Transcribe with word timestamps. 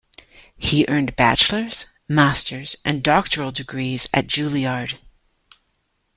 He 0.57 0.83
earned 0.87 1.15
Bachelors, 1.15 1.85
Masters, 2.09 2.75
and 2.83 3.03
Doctoral 3.03 3.51
degrees 3.51 4.09
at 4.11 4.25
Juilliard. 4.25 4.97